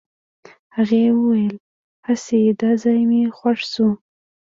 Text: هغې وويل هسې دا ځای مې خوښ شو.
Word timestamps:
هغې 0.75 1.03
وويل 1.19 1.55
هسې 2.07 2.39
دا 2.61 2.71
ځای 2.83 2.99
مې 3.09 3.21
خوښ 3.37 3.59
شو. 3.73 3.89